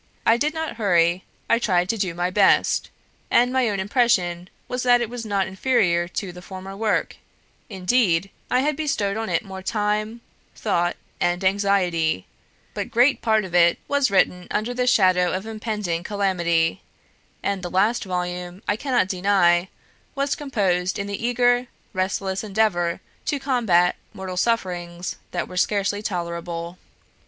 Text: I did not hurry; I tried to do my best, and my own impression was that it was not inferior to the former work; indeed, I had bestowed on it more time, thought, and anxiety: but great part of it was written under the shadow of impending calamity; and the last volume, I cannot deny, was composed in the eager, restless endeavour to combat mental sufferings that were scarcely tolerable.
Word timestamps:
I 0.25 0.35
did 0.35 0.55
not 0.55 0.77
hurry; 0.77 1.25
I 1.47 1.59
tried 1.59 1.87
to 1.89 1.95
do 1.97 2.15
my 2.15 2.31
best, 2.31 2.89
and 3.29 3.53
my 3.53 3.69
own 3.69 3.79
impression 3.79 4.49
was 4.67 4.81
that 4.81 4.99
it 4.99 5.11
was 5.11 5.27
not 5.27 5.45
inferior 5.45 6.07
to 6.07 6.31
the 6.31 6.41
former 6.41 6.75
work; 6.75 7.17
indeed, 7.69 8.31
I 8.49 8.61
had 8.61 8.75
bestowed 8.75 9.15
on 9.15 9.29
it 9.29 9.45
more 9.45 9.61
time, 9.61 10.21
thought, 10.55 10.95
and 11.19 11.43
anxiety: 11.43 12.25
but 12.73 12.89
great 12.89 13.21
part 13.21 13.45
of 13.45 13.53
it 13.53 13.77
was 13.87 14.09
written 14.09 14.47
under 14.49 14.73
the 14.73 14.87
shadow 14.87 15.33
of 15.33 15.45
impending 15.45 16.01
calamity; 16.03 16.81
and 17.43 17.61
the 17.61 17.69
last 17.69 18.03
volume, 18.03 18.63
I 18.67 18.77
cannot 18.77 19.07
deny, 19.07 19.69
was 20.15 20.33
composed 20.33 20.97
in 20.97 21.05
the 21.05 21.23
eager, 21.27 21.67
restless 21.93 22.43
endeavour 22.43 23.01
to 23.25 23.37
combat 23.39 23.95
mental 24.15 24.35
sufferings 24.35 25.17
that 25.29 25.47
were 25.47 25.57
scarcely 25.57 26.01
tolerable. 26.01 26.79